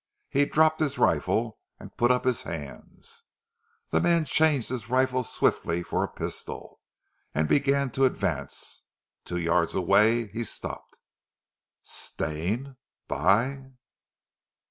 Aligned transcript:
He 0.29 0.45
dropped 0.45 0.79
his 0.79 0.97
rifle 0.97 1.59
and 1.79 1.95
put 1.95 2.09
up 2.09 2.25
his 2.25 2.41
hands. 2.41 3.21
The 3.91 4.01
man 4.01 4.25
changed 4.25 4.69
his 4.69 4.89
rifle 4.89 5.21
swiftly 5.21 5.83
for 5.83 6.03
a 6.03 6.07
pistol, 6.11 6.79
and 7.35 7.47
began 7.47 7.91
to 7.91 8.05
advance. 8.05 8.85
Two 9.25 9.37
yards 9.37 9.75
away 9.75 10.25
he 10.33 10.43
stopped. 10.43 10.97
"Stane! 11.83 12.77
by 13.07 13.73